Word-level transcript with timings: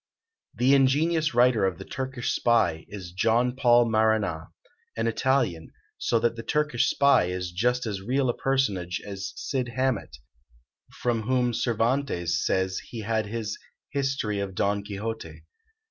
The 0.55 0.73
ingenious 0.73 1.35
writer 1.35 1.63
of 1.63 1.77
the 1.77 1.85
Turkish 1.85 2.33
Spy 2.33 2.87
is 2.89 3.11
John 3.11 3.55
Paul 3.55 3.87
Marana, 3.87 4.47
an 4.97 5.05
Italian; 5.05 5.69
so 5.99 6.17
that 6.17 6.35
the 6.35 6.41
Turkish 6.41 6.89
Spy 6.89 7.25
is 7.25 7.51
just 7.51 7.85
as 7.85 8.01
real 8.01 8.27
a 8.27 8.33
personage 8.35 8.99
as 9.05 9.31
Cid 9.35 9.67
Hamet, 9.75 10.17
from 10.89 11.21
whom 11.27 11.53
Cervantes 11.53 12.43
says 12.43 12.79
he 12.89 13.01
had 13.01 13.27
his 13.27 13.59
"History 13.91 14.39
of 14.39 14.55
Don 14.55 14.81
Quixote." 14.81 15.43